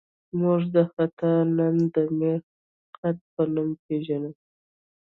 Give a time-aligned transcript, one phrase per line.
[0.39, 1.17] موږ دا خط
[1.57, 2.49] نن د میخي
[2.97, 4.31] خط په نوم پېژنو.